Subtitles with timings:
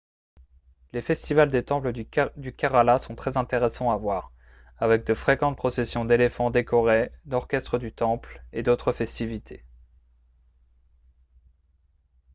[0.93, 4.31] les festivals des temples du kerala sont très intéressants à voir
[4.79, 9.63] avec de fréquentes processions d'éléphants décorés l'orchestre du temple et d'autres festivités